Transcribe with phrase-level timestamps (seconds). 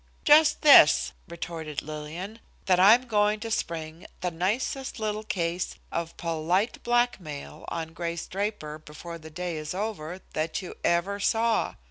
[0.25, 6.81] "Just this," retorted Lillian, "that I'm going to spring the nicest little case of polite
[6.81, 11.75] blackmail on Grace Draper before the day is over that you ever saw.